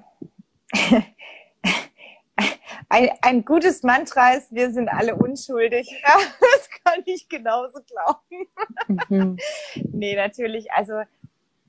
[2.89, 5.89] Ein, ein gutes Mantra ist, wir sind alle unschuldig.
[6.05, 9.07] Ja, das kann ich genauso glauben.
[9.09, 9.37] Mhm.
[9.91, 10.71] nee, natürlich.
[10.71, 11.01] Also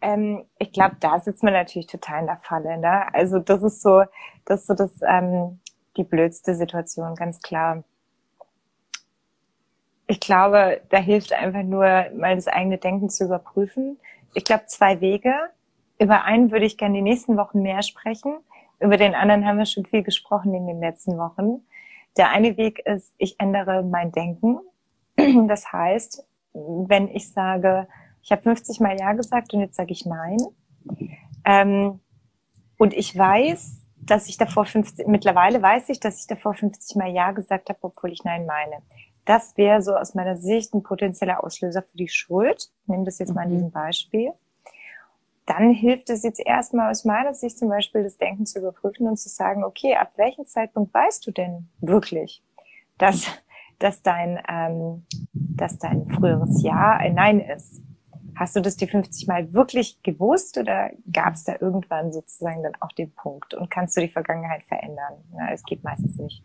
[0.03, 2.79] ähm, ich glaube, da sitzt man natürlich total in der Falle.
[2.79, 3.13] Ne?
[3.15, 4.05] Also das ist so,
[4.45, 5.61] das ist so das ähm,
[5.97, 7.83] die blödste Situation, ganz klar.
[10.07, 13.99] Ich glaube, da hilft einfach nur, mal das eigene Denken zu überprüfen.
[14.35, 15.35] Ich glaube, zwei Wege.
[15.99, 18.37] Über einen würde ich gerne die nächsten Wochen mehr sprechen.
[18.81, 21.63] Über den anderen haben wir schon viel gesprochen in den letzten Wochen.
[22.17, 24.59] Der eine Weg ist, ich ändere mein Denken.
[25.49, 27.89] Das heißt, wenn ich sage,
[28.23, 30.39] ich habe 50 Mal Ja gesagt und jetzt sage ich Nein.
[31.45, 32.01] Ähm,
[32.77, 37.11] und ich weiß, dass ich davor 50, mittlerweile weiß ich, dass ich davor 50 Mal
[37.11, 38.83] Ja gesagt habe, obwohl ich Nein meine.
[39.25, 42.71] Das wäre so aus meiner Sicht ein potenzieller Auslöser für die Schuld.
[42.83, 43.55] Ich nehme das jetzt mal in mhm.
[43.55, 44.33] diesem Beispiel.
[45.47, 49.17] Dann hilft es jetzt erstmal aus meiner Sicht zum Beispiel das Denken zu überprüfen und
[49.17, 52.43] zu sagen, okay, ab welchem Zeitpunkt weißt du denn wirklich,
[52.99, 53.27] dass,
[53.79, 57.81] dass dein, ähm, dass dein früheres Ja ein Nein ist?
[58.35, 62.75] Hast du das die 50 Mal wirklich gewusst oder gab es da irgendwann sozusagen dann
[62.81, 63.55] auch den Punkt?
[63.55, 65.15] Und kannst du die Vergangenheit verändern?
[65.33, 66.43] Na, es geht meistens nicht.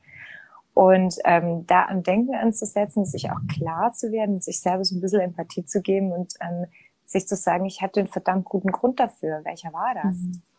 [0.73, 5.01] Und ähm, da am Denken anzusetzen, sich auch klar zu werden, sich selber so ein
[5.01, 6.67] bisschen Empathie zu geben und ähm,
[7.11, 9.41] sich zu sagen, ich hatte einen verdammt guten Grund dafür.
[9.43, 10.15] Welcher war das?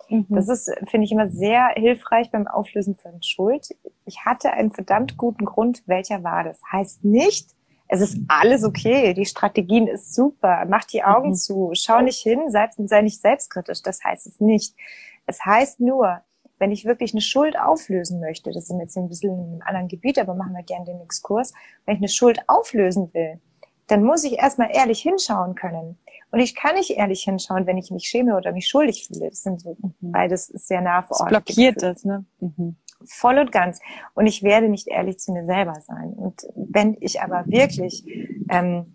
[0.09, 0.27] Mhm.
[0.29, 3.69] Das ist, finde ich, immer sehr hilfreich beim Auflösen von Schuld.
[4.05, 5.83] Ich hatte einen verdammt guten Grund.
[5.87, 6.61] Welcher war das?
[6.71, 7.51] Heißt nicht,
[7.89, 11.35] es ist alles okay, die Strategien ist super, mach die Augen mhm.
[11.35, 14.75] zu, schau nicht hin, sei, sei nicht selbstkritisch, das heißt es nicht.
[15.27, 16.23] Es heißt nur,
[16.59, 19.89] wenn ich wirklich eine Schuld auflösen möchte, das ist jetzt ein bisschen in einem anderen
[19.89, 21.53] Gebiet, aber machen wir gerne den Exkurs,
[21.85, 23.41] wenn ich eine Schuld auflösen will,
[23.89, 25.99] dann muss ich erstmal ehrlich hinschauen können.
[26.33, 29.29] Und ich kann nicht ehrlich hinschauen, wenn ich mich schäme oder mich schuldig fühle.
[29.29, 29.93] Das sind so, mhm.
[30.01, 31.29] beides sehr nah vor Ort.
[31.29, 32.25] Blockiert das, ne?
[32.41, 32.77] Mhm.
[33.05, 33.81] Voll und ganz.
[34.15, 36.15] Und ich werde nicht ehrlich zu mir selber sein.
[36.15, 38.05] Und wenn ich aber wirklich
[38.49, 38.87] ähm,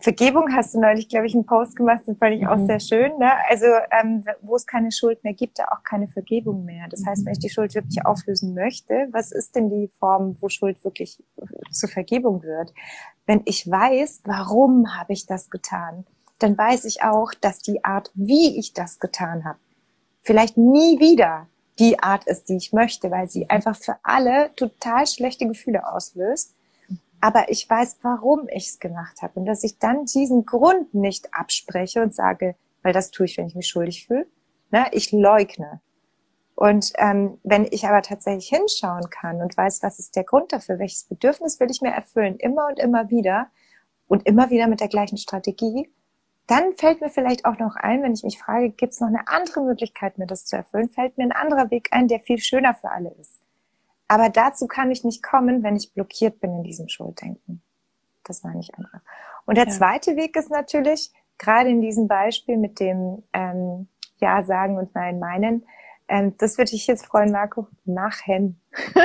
[0.00, 2.66] Vergebung hast du neulich, glaube ich, einen Post gemacht, den fand ich auch mhm.
[2.66, 3.18] sehr schön.
[3.18, 3.30] Ne?
[3.48, 3.66] Also
[3.98, 6.88] ähm, wo es keine Schuld mehr gibt, da auch keine Vergebung mehr.
[6.90, 10.50] Das heißt, wenn ich die Schuld wirklich auflösen möchte, was ist denn die Form, wo
[10.50, 11.22] Schuld wirklich
[11.70, 12.74] zur Vergebung wird?
[13.24, 16.04] Wenn ich weiß, warum habe ich das getan,
[16.38, 19.58] dann weiß ich auch, dass die Art, wie ich das getan habe,
[20.22, 21.46] vielleicht nie wieder
[21.78, 26.54] die Art ist, die ich möchte, weil sie einfach für alle total schlechte Gefühle auslöst.
[27.20, 31.32] Aber ich weiß, warum ich es gemacht habe und dass ich dann diesen Grund nicht
[31.32, 34.26] abspreche und sage, weil das tue ich, wenn ich mich schuldig fühle.
[34.70, 34.86] Ne?
[34.92, 35.80] Ich leugne.
[36.54, 40.78] Und ähm, wenn ich aber tatsächlich hinschauen kann und weiß, was ist der Grund dafür,
[40.78, 43.48] welches Bedürfnis will ich mir erfüllen, immer und immer wieder
[44.08, 45.90] und immer wieder mit der gleichen Strategie,
[46.46, 49.26] dann fällt mir vielleicht auch noch ein, wenn ich mich frage, gibt es noch eine
[49.28, 52.74] andere Möglichkeit, mir das zu erfüllen, fällt mir ein anderer Weg ein, der viel schöner
[52.74, 53.40] für alle ist.
[54.08, 57.62] Aber dazu kann ich nicht kommen, wenn ich blockiert bin in diesem Schulddenken.
[58.22, 59.00] Das meine ich einfach.
[59.44, 59.70] Und der ja.
[59.70, 65.18] zweite Weg ist natürlich, gerade in diesem Beispiel mit dem ähm, Ja sagen und Nein
[65.18, 65.66] meinen,
[66.08, 68.60] ähm, das würde ich jetzt freuen, Marco, machen.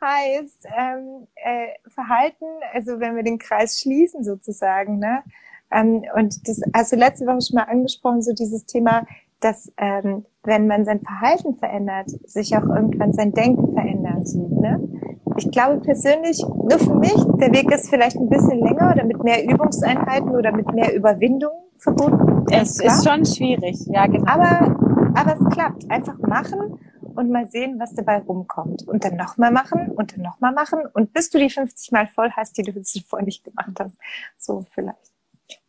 [0.00, 5.22] heißt ähm, äh, Verhalten, also wenn wir den Kreis schließen sozusagen, ne?
[5.70, 9.04] Ähm, und das hast du letzte Woche schon mal angesprochen, so dieses Thema,
[9.40, 14.28] dass ähm, wenn man sein Verhalten verändert, sich auch irgendwann sein Denken verändert.
[14.34, 14.80] Ne?
[15.36, 19.22] Ich glaube persönlich, nur für mich, der Weg ist vielleicht ein bisschen länger oder mit
[19.22, 22.46] mehr Übungseinheiten oder mit mehr Überwindung verbunden.
[22.50, 24.30] Es ist schon schwierig, ja genau.
[24.30, 24.76] Aber,
[25.14, 25.90] aber es klappt.
[25.90, 26.78] Einfach machen
[27.16, 28.86] und mal sehen, was dabei rumkommt.
[28.86, 30.80] Und dann nochmal machen und dann nochmal machen.
[30.92, 32.72] Und bis du die 50 Mal voll hast, die du
[33.06, 33.98] vorher nicht gemacht hast.
[34.38, 35.15] So vielleicht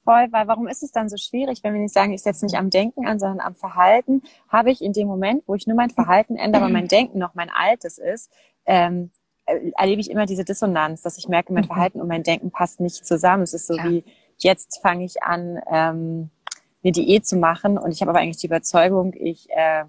[0.08, 2.56] voll, weil warum ist es dann so schwierig, wenn wir nicht sagen, ich setze nicht
[2.56, 5.90] am Denken an, sondern am Verhalten, habe ich in dem Moment, wo ich nur mein
[5.90, 8.32] Verhalten ändere, aber mein Denken noch mein altes ist,
[8.66, 9.12] ähm,
[9.46, 11.68] äh, erlebe ich immer diese Dissonanz, dass ich merke, mein mhm.
[11.68, 13.44] Verhalten und mein Denken passt nicht zusammen.
[13.44, 13.84] Es ist so ja.
[13.84, 14.06] wie,
[14.38, 16.30] jetzt fange ich an, ähm,
[16.84, 19.84] eine Diät zu machen und ich habe aber eigentlich die Überzeugung, ich äh,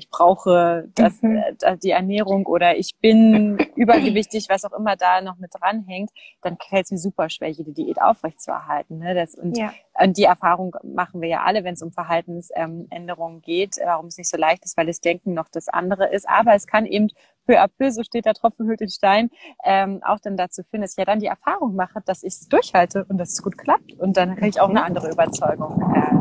[0.00, 1.42] ich brauche das, mhm.
[1.60, 6.10] äh, die Ernährung oder ich bin übergewichtig, was auch immer da noch mit dranhängt,
[6.42, 8.98] dann fällt es mir super schwer, jede Diät aufrechtzuerhalten.
[8.98, 9.14] Ne?
[9.14, 9.72] Das, und, ja.
[10.02, 14.30] und die Erfahrung machen wir ja alle, wenn es um Verhaltensänderungen geht, warum es nicht
[14.30, 16.28] so leicht ist, weil das Denken noch das andere ist.
[16.28, 17.08] Aber es kann eben
[17.46, 19.30] peu à peu, so steht der Tropfen hüllt den Stein,
[19.64, 22.48] ähm, auch dann dazu führen, dass ich ja dann die Erfahrung mache, dass ich es
[22.48, 23.92] durchhalte und dass es gut klappt.
[23.98, 25.92] Und dann kriege ich auch eine andere Überzeugung.
[25.94, 26.19] Äh,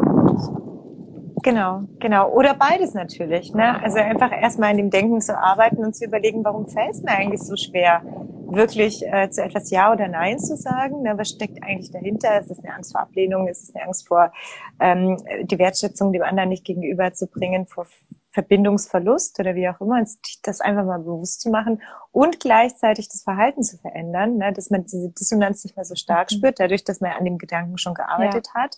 [1.50, 2.30] Genau, genau.
[2.32, 3.54] Oder beides natürlich.
[3.54, 3.82] Ne?
[3.82, 7.12] Also einfach erstmal in dem Denken zu arbeiten und zu überlegen, warum fällt es mir
[7.12, 8.04] eigentlich so schwer,
[8.52, 11.02] wirklich äh, zu etwas Ja oder Nein zu sagen.
[11.02, 11.18] Ne?
[11.18, 12.40] Was steckt eigentlich dahinter?
[12.40, 13.48] Ist es eine Angst vor Ablehnung?
[13.48, 14.32] Ist es eine Angst vor
[14.80, 17.88] ähm, die Wertschätzung dem anderen nicht gegenüberzubringen, vor
[18.32, 20.10] Verbindungsverlust oder wie auch immer, und
[20.44, 21.82] das einfach mal bewusst zu machen
[22.12, 24.54] und gleichzeitig das Verhalten zu verändern, ne?
[24.54, 26.36] dass man diese Dissonanz nicht mehr so stark mhm.
[26.36, 28.62] spürt, dadurch, dass man an dem Gedanken schon gearbeitet ja.
[28.62, 28.78] hat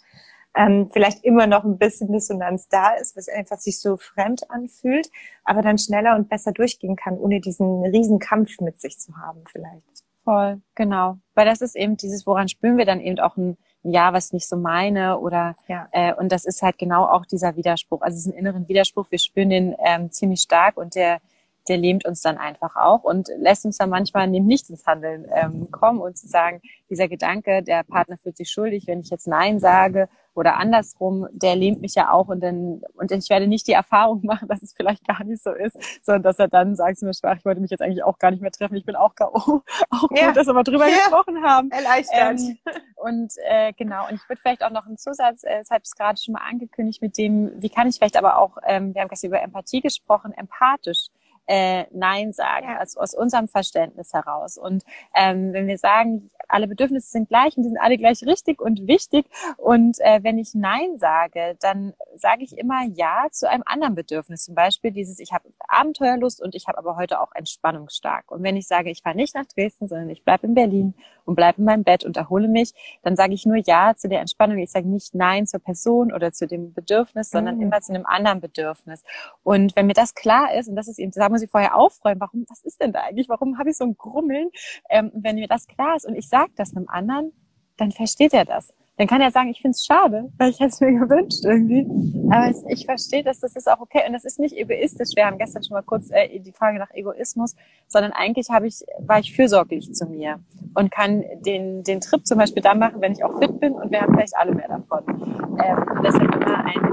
[0.55, 5.09] ähm, vielleicht immer noch ein bisschen Dissonanz da ist, was einfach sich so fremd anfühlt,
[5.43, 9.43] aber dann schneller und besser durchgehen kann, ohne diesen riesen Kampf mit sich zu haben
[9.49, 10.03] vielleicht.
[10.23, 11.17] Voll, genau.
[11.33, 14.47] Weil das ist eben dieses, woran spüren wir dann eben auch ein Ja, was nicht
[14.47, 15.87] so meine oder ja.
[15.91, 19.49] äh, und das ist halt genau auch dieser Widerspruch, also diesen inneren Widerspruch, wir spüren
[19.49, 21.19] den ähm, ziemlich stark und der
[21.67, 25.25] der lähmt uns dann einfach auch und lässt uns dann manchmal eben nicht ins Handeln
[25.33, 29.27] ähm, kommen und zu sagen, dieser Gedanke, der Partner fühlt sich schuldig, wenn ich jetzt
[29.27, 33.67] Nein sage oder andersrum, der lähmt mich ja auch und dann, und ich werde nicht
[33.67, 36.99] die Erfahrung machen, dass es vielleicht gar nicht so ist, sondern dass er dann sagt
[36.99, 39.15] zu mir, ich wollte mich jetzt eigentlich auch gar nicht mehr treffen, ich bin auch
[39.15, 39.61] K.O.
[39.89, 40.31] Auch gut, ja.
[40.31, 40.95] dass wir mal drüber ja.
[40.95, 41.69] gesprochen haben.
[41.71, 42.39] Erleichtert.
[42.39, 42.57] Ähm,
[42.95, 45.91] und äh, genau, und ich würde vielleicht auch noch einen Zusatz, äh, das habe ich
[45.91, 49.09] gerade schon mal angekündigt, mit dem, wie kann ich vielleicht aber auch, ähm, wir haben
[49.09, 51.09] gestern über Empathie gesprochen, empathisch
[51.47, 52.77] äh, Nein sagen, ja.
[52.77, 54.57] also aus unserem Verständnis heraus.
[54.57, 54.83] Und
[55.15, 58.87] ähm, wenn wir sagen, alle Bedürfnisse sind gleich und die sind alle gleich richtig und
[58.87, 59.25] wichtig.
[59.57, 64.45] Und äh, wenn ich Nein sage, dann sage ich immer Ja zu einem anderen Bedürfnis.
[64.45, 68.31] Zum Beispiel dieses, ich habe Abenteuerlust und ich habe aber heute auch Entspannungsstark.
[68.31, 70.93] Und wenn ich sage, ich fahre nicht nach Dresden, sondern ich bleibe in Berlin
[71.25, 74.21] und bleibe in meinem Bett und erhole mich, dann sage ich nur Ja zu der
[74.21, 74.57] Entspannung.
[74.57, 77.63] Ich sage nicht Nein zur Person oder zu dem Bedürfnis, sondern mhm.
[77.63, 79.03] immer zu einem anderen Bedürfnis.
[79.43, 82.19] Und wenn mir das klar ist, und das ist eben, da muss ich vorher aufräumen,
[82.19, 83.29] warum, was ist denn da eigentlich?
[83.29, 84.49] Warum habe ich so ein Grummeln?
[84.89, 87.31] Ähm, wenn mir das klar ist und ich sage das einem anderen,
[87.77, 90.69] dann versteht er das dann kann er sagen, ich finde es schade, weil ich hätte
[90.69, 91.87] es mir gewünscht irgendwie.
[92.31, 95.15] Aber ich verstehe, dass das ist auch okay und das ist nicht egoistisch.
[95.15, 97.55] Wir haben gestern schon mal kurz äh, die Frage nach Egoismus,
[97.87, 100.39] sondern eigentlich habe ich war ich fürsorglich zu mir
[100.75, 103.91] und kann den den Trip zum Beispiel dann machen, wenn ich auch fit bin und
[103.91, 105.03] wir haben vielleicht alle mehr davon.
[105.09, 106.83] Ähm, deshalb immer ein,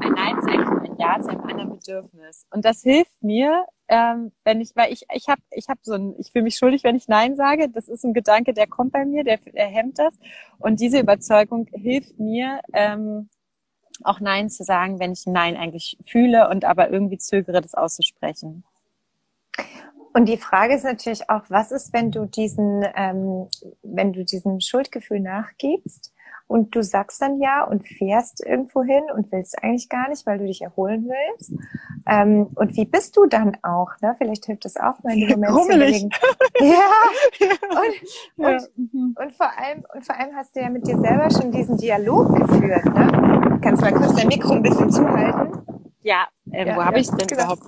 [0.00, 4.60] ein Nein zu ein Ja zu einem anderen Bedürfnis und das hilft mir ähm, wenn
[4.60, 7.08] ich, weil ich, ich habe, ich habe so ein, ich fühle mich schuldig, wenn ich
[7.08, 7.68] Nein sage.
[7.68, 10.14] Das ist ein Gedanke, der kommt bei mir, der, der hemmt das.
[10.58, 13.28] Und diese Überzeugung hilft mir, ähm,
[14.02, 18.64] auch Nein zu sagen, wenn ich Nein eigentlich fühle und aber irgendwie zögere, das auszusprechen.
[20.12, 23.48] Und die Frage ist natürlich auch, was ist, wenn du diesen, ähm,
[23.82, 26.12] wenn du diesem Schuldgefühl nachgibst
[26.50, 30.38] und du sagst dann ja und fährst irgendwo hin und willst eigentlich gar nicht, weil
[30.38, 31.52] du dich erholen willst.
[32.08, 33.90] Ähm, und wie bist du dann auch?
[34.02, 34.16] Ne?
[34.18, 36.12] Vielleicht hilft das auch mal in dem Moment.
[36.60, 36.90] Ja.
[37.40, 38.50] Und, ja.
[38.50, 39.16] Und, mhm.
[39.16, 42.34] und, vor allem, und vor allem hast du ja mit dir selber schon diesen Dialog
[42.34, 42.84] geführt.
[42.84, 43.60] Ne?
[43.62, 45.62] Kannst du mal kurz dein Mikro ein bisschen zuhalten?
[46.02, 47.42] Ja, äh, ja wo habe ja, ich denn genau.
[47.44, 47.62] überhaupt?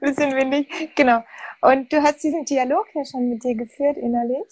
[0.00, 0.68] bisschen windig.
[0.94, 1.20] Genau.
[1.62, 4.44] Und du hast diesen Dialog ja schon mit dir geführt innerlich.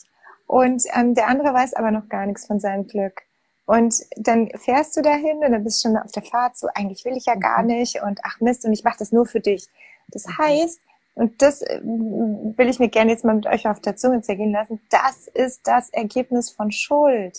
[0.46, 3.22] Und ähm, der andere weiß aber noch gar nichts von seinem Glück.
[3.66, 7.04] Und dann fährst du dahin und dann bist du schon auf der Fahrt so, eigentlich
[7.04, 7.68] will ich ja gar mhm.
[7.68, 9.66] nicht und ach Mist und ich mache das nur für dich.
[10.08, 10.38] Das mhm.
[10.38, 10.80] heißt,
[11.16, 14.52] und das äh, will ich mir gerne jetzt mal mit euch auf der Zunge zergehen
[14.52, 17.38] lassen, das ist das Ergebnis von Schuld.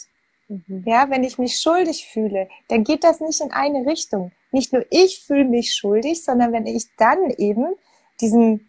[0.49, 0.83] Mhm.
[0.85, 4.31] Ja, wenn ich mich schuldig fühle, dann geht das nicht in eine Richtung.
[4.51, 7.67] Nicht nur ich fühle mich schuldig, sondern wenn ich dann eben
[8.19, 8.66] diesen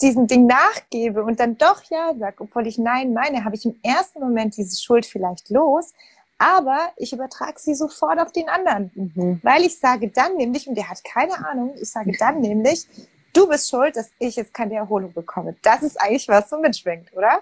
[0.00, 3.78] diesem Ding nachgebe und dann doch ja sag, obwohl ich Nein meine, habe ich im
[3.82, 5.92] ersten Moment diese Schuld vielleicht los,
[6.38, 8.90] aber ich übertrage sie sofort auf den anderen.
[8.94, 9.40] Mhm.
[9.42, 12.86] Weil ich sage dann nämlich, und der hat keine Ahnung, ich sage dann nämlich,
[13.34, 15.56] du bist schuld, dass ich jetzt keine Erholung bekomme.
[15.62, 17.40] Das ist eigentlich was so mitschwingt, oder?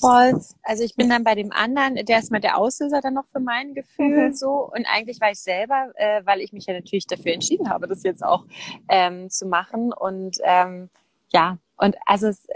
[0.00, 0.40] Voll.
[0.62, 3.40] Also ich bin dann bei dem anderen, der ist mal der Auslöser dann noch für
[3.40, 4.34] mein Gefühl mhm.
[4.34, 4.70] so.
[4.72, 8.02] Und eigentlich war ich selber, äh, weil ich mich ja natürlich dafür entschieden habe, das
[8.02, 8.44] jetzt auch
[8.88, 9.92] ähm, zu machen.
[9.92, 10.88] Und ähm,
[11.32, 12.46] ja, und also es,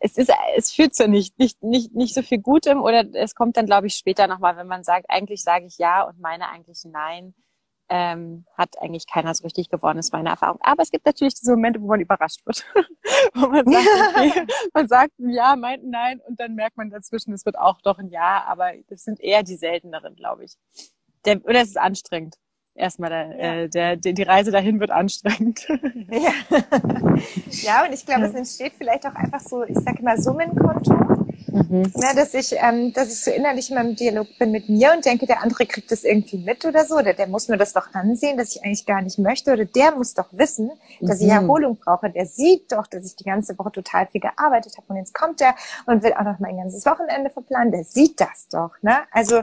[0.00, 3.56] es ist, es führt zu nicht, nicht, nicht, nicht so viel Gutem oder es kommt
[3.56, 6.82] dann, glaube ich, später nochmal, wenn man sagt, eigentlich sage ich ja und meine eigentlich
[6.84, 7.34] nein,
[7.88, 10.58] ähm, hat eigentlich keiner so richtig gewonnen, ist meine Erfahrung.
[10.60, 12.64] Aber es gibt natürlich diese Momente, wo man überrascht wird.
[13.34, 16.90] wo man sagt, okay, man sagt ein Ja, meint ein Nein und dann merkt man
[16.90, 20.54] dazwischen, es wird auch doch ein Ja, aber das sind eher die selteneren, glaube ich.
[21.24, 22.36] Der, oder es ist anstrengend
[22.76, 23.54] erstmal der, ja.
[23.54, 25.66] äh, der, der, die Reise dahin wird anstrengend.
[26.08, 26.32] Ja,
[27.50, 30.94] ja und ich glaube, es entsteht vielleicht auch einfach so, ich sage mal, Summenkonto.
[31.56, 31.92] Mhm.
[31.96, 35.04] Ja, dass ich, ähm, dass ich so innerlich immer im Dialog bin mit mir und
[35.04, 37.92] denke, der andere kriegt das irgendwie mit oder so, oder der muss mir das doch
[37.94, 41.26] ansehen, dass ich eigentlich gar nicht möchte, oder der muss doch wissen, dass mhm.
[41.26, 42.10] ich Erholung brauche.
[42.10, 45.40] Der sieht doch, dass ich die ganze Woche total viel gearbeitet habe und jetzt kommt
[45.40, 45.54] er
[45.86, 47.72] und will auch noch mein ganzes Wochenende verplanen.
[47.72, 48.98] Der sieht das doch, ne?
[49.10, 49.42] Also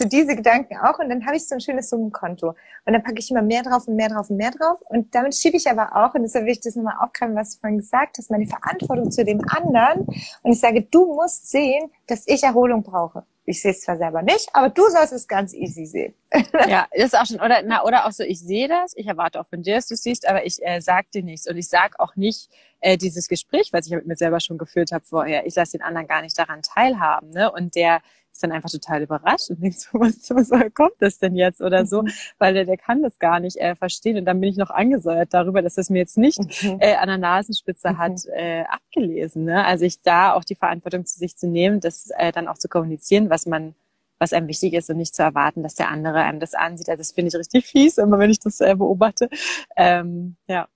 [0.00, 2.54] so diese Gedanken auch und dann habe ich so ein schönes Summenkonto.
[2.86, 4.80] Und dann packe ich immer mehr drauf und mehr drauf und mehr drauf.
[4.88, 7.60] Und damit schiebe ich aber auch, und deshalb will ich das nochmal aufgreifen, was du
[7.60, 10.06] vorhin gesagt hast, meine Verantwortung zu dem anderen.
[10.42, 13.24] Und ich sage, du musst sehen, dass ich Erholung brauche.
[13.44, 16.14] Ich sehe es zwar selber nicht, aber du sollst es ganz easy sehen.
[16.68, 19.40] ja, das ist auch schon, oder, na, oder auch so, ich sehe das, ich erwarte
[19.40, 21.48] auch von dir, dass du es siehst, aber ich äh, sag dir nichts.
[21.48, 22.48] Und ich sag auch nicht
[22.80, 25.46] äh, dieses Gespräch, was ich mit mir selber schon geführt habe vorher.
[25.46, 27.30] Ich lasse den anderen gar nicht daran teilhaben.
[27.30, 27.50] Ne?
[27.50, 28.00] Und der
[28.40, 32.02] dann einfach total überrascht und denkt so, was, was kommt das denn jetzt oder so,
[32.02, 32.10] mhm.
[32.38, 35.32] weil der, der kann das gar nicht äh, verstehen und dann bin ich noch angesäuert
[35.32, 36.78] darüber, dass das mir jetzt nicht mhm.
[36.80, 37.98] äh, an der Nasenspitze mhm.
[37.98, 39.44] hat äh, abgelesen.
[39.44, 39.64] Ne?
[39.64, 42.68] Also ich da auch die Verantwortung zu sich zu nehmen, das äh, dann auch zu
[42.68, 43.74] kommunizieren, was man
[44.20, 46.90] was einem wichtig ist und nicht zu erwarten, dass der andere einem das ansieht.
[46.90, 49.30] Also das finde ich richtig fies, immer wenn ich das äh, beobachte.
[49.76, 50.68] Ähm, ja.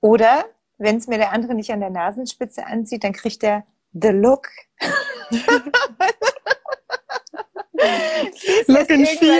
[0.00, 0.46] Oder
[0.78, 4.48] wenn es mir der andere nicht an der Nasenspitze anzieht, dann kriegt er the look.
[8.68, 9.32] look and feel.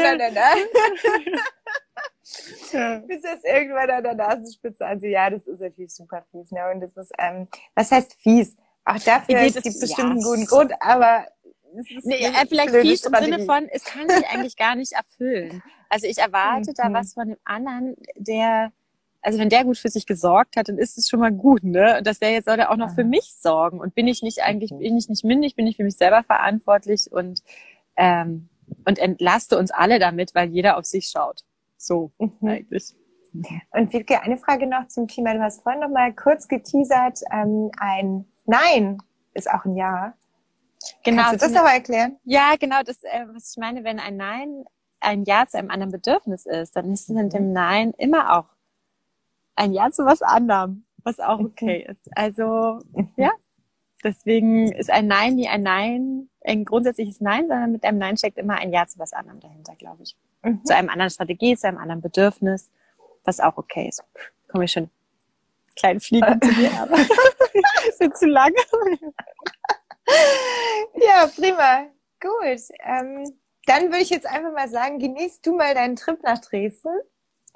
[2.72, 2.98] ja.
[2.98, 5.00] bis das irgendwann an der Nasenspitze an.
[5.00, 6.50] ja, das ist natürlich super fies.
[6.50, 6.60] Ne?
[6.72, 8.56] Und das ist, ähm, was heißt fies?
[8.84, 11.26] Auch dafür gibt es bestimmt einen guten Grund, aber
[12.02, 15.62] nee, äh, vielleicht fies im Sinne von, es kann sich eigentlich gar nicht erfüllen.
[15.88, 16.94] Also ich erwarte da mhm.
[16.94, 18.72] was von dem anderen, der,
[19.20, 21.98] also wenn der gut für sich gesorgt hat, dann ist es schon mal gut, ne?
[21.98, 23.80] Und dass der jetzt soll er auch noch für mich sorgen.
[23.80, 27.10] Und bin ich nicht eigentlich, bin ich nicht mündig, bin ich für mich selber verantwortlich
[27.10, 27.42] und
[27.96, 28.48] ähm,
[28.86, 31.42] und entlaste uns alle damit, weil jeder auf sich schaut.
[31.76, 32.48] So mhm.
[32.48, 32.94] eigentlich.
[33.70, 35.34] Und Wiebke, eine Frage noch zum Thema.
[35.34, 38.98] Du hast vorhin noch mal kurz geteasert, ähm, ein Nein
[39.34, 40.14] ist auch ein Ja.
[41.04, 41.22] Genau.
[41.24, 42.16] Kannst du das aber erklären?
[42.24, 42.82] Ja, genau.
[42.84, 44.64] Das, äh, was ich meine, wenn ein Nein
[45.00, 48.46] ein Ja zu einem anderen Bedürfnis ist, dann ist in dem Nein immer auch
[49.58, 51.92] ein Ja zu was anderem, was auch okay mhm.
[51.92, 52.08] ist.
[52.16, 52.80] Also,
[53.16, 53.30] ja.
[54.04, 58.38] Deswegen ist ein Nein nie ein Nein, ein grundsätzliches Nein, sondern mit einem Nein steckt
[58.38, 60.64] immer ein Ja zu was anderem dahinter, glaube ich mhm.
[60.64, 62.70] zu einem anderen Strategie, zu einem anderen Bedürfnis,
[63.24, 64.02] was auch okay ist.
[64.48, 64.90] Komme ich schon
[65.76, 66.96] kleinen Fliegen zu mir, aber
[67.98, 68.56] sind zu lange.
[70.94, 71.86] ja, prima.
[72.20, 72.62] Gut.
[72.84, 76.98] Ähm, dann würde ich jetzt einfach mal sagen, genießt du mal deinen Trip nach Dresden.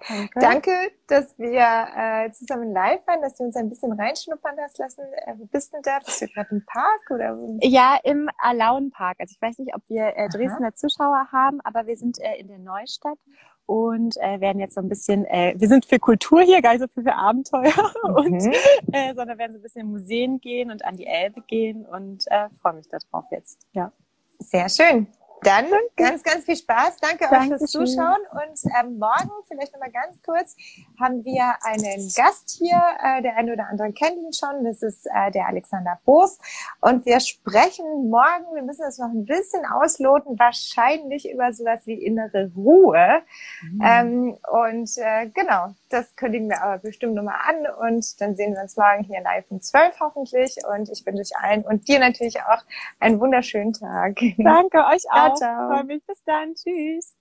[0.09, 0.41] Danke.
[0.41, 0.71] Danke,
[1.07, 5.03] dass wir äh, zusammen live waren, dass du uns ein bisschen reinschnuppern hast lassen.
[5.27, 5.99] Äh, wo bist du denn da?
[6.05, 7.37] Bist du gerade im Park oder?
[7.61, 9.17] Ja, im Alaun-Park.
[9.21, 10.75] Also ich weiß nicht, ob wir äh, Dresdner Aha.
[10.75, 13.19] Zuschauer haben, aber wir sind äh, in der Neustadt
[13.67, 16.83] und äh, werden jetzt so ein bisschen, äh, wir sind für Kultur hier, gar nicht
[16.83, 17.73] so viel für Abenteuer,
[18.09, 18.15] mhm.
[18.15, 18.57] und,
[18.93, 22.25] äh, sondern werden so ein bisschen in Museen gehen und an die Elbe gehen und
[22.27, 23.67] äh, freue mich darauf jetzt.
[23.73, 23.93] Ja.
[24.39, 25.07] Sehr schön.
[25.43, 26.99] Dann ganz, ganz viel Spaß.
[26.99, 28.19] Danke, Danke euch fürs Zuschauen.
[28.31, 30.57] Und ähm, morgen, vielleicht nochmal ganz kurz,
[31.01, 32.81] haben wir einen Gast hier.
[33.03, 34.65] Äh, der eine oder andere kennt ihn schon.
[34.65, 36.39] Das ist äh, der Alexander Boos.
[36.81, 41.95] Und wir sprechen morgen, wir müssen das noch ein bisschen ausloten, wahrscheinlich über sowas wie
[41.95, 43.23] innere Ruhe.
[43.63, 43.83] Mhm.
[43.85, 47.67] Ähm, und äh, genau, das kündigen wir aber bestimmt nochmal an.
[47.89, 50.57] Und dann sehen wir uns morgen hier live um 12 hoffentlich.
[50.69, 52.63] Und ich wünsche euch allen und dir natürlich auch
[53.01, 54.19] einen wunderschönen Tag.
[54.39, 55.35] Danke euch auch.
[55.35, 55.69] Ciao, ciao.
[55.71, 56.05] Freue mich.
[56.07, 56.55] Bis dann.
[56.55, 57.17] Tschüss.